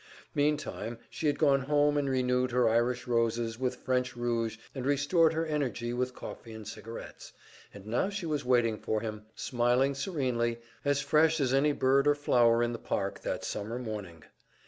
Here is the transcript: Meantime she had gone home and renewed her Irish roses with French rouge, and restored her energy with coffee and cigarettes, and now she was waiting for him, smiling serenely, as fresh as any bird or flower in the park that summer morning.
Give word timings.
Meantime 0.33 0.97
she 1.11 1.27
had 1.27 1.37
gone 1.37 1.59
home 1.61 1.95
and 1.95 2.09
renewed 2.09 2.49
her 2.49 2.67
Irish 2.67 3.05
roses 3.05 3.59
with 3.59 3.75
French 3.75 4.15
rouge, 4.15 4.57
and 4.73 4.83
restored 4.83 5.31
her 5.31 5.45
energy 5.45 5.93
with 5.93 6.15
coffee 6.15 6.53
and 6.53 6.67
cigarettes, 6.67 7.33
and 7.71 7.85
now 7.85 8.09
she 8.09 8.25
was 8.25 8.43
waiting 8.43 8.79
for 8.79 9.01
him, 9.01 9.27
smiling 9.35 9.93
serenely, 9.93 10.57
as 10.83 11.01
fresh 11.01 11.39
as 11.39 11.53
any 11.53 11.71
bird 11.71 12.07
or 12.07 12.15
flower 12.15 12.63
in 12.63 12.71
the 12.73 12.79
park 12.79 13.19
that 13.19 13.45
summer 13.45 13.77
morning. 13.77 14.23